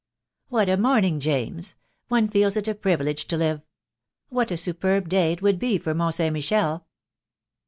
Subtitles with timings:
[0.49, 1.75] "What a morning, James!
[2.07, 3.61] One feels it a privilege to live.
[4.29, 6.33] What a superb day it would be for Mont St.
[6.33, 6.87] Michel?"